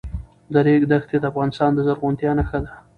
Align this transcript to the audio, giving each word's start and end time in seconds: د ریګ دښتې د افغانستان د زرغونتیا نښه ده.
د 0.53 0.55
ریګ 0.65 0.81
دښتې 0.91 1.17
د 1.19 1.25
افغانستان 1.31 1.69
د 1.73 1.79
زرغونتیا 1.87 2.31
نښه 2.37 2.59
ده. 2.65 2.71